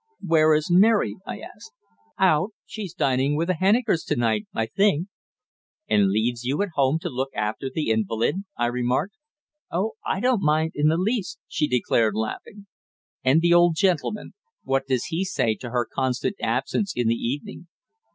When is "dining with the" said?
2.95-3.53